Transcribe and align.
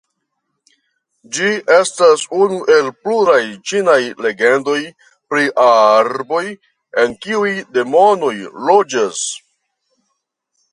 Ĝi 1.35 1.49
estas 1.75 2.23
unu 2.45 2.57
el 2.75 2.89
pluraj 3.03 3.37
ĉinaj 3.73 3.99
legendoj 4.27 4.79
pri 5.11 5.45
arboj 5.67 6.43
en 7.05 7.17
kiuj 7.27 7.55
demonoj 7.79 8.35
loĝas. 8.71 9.25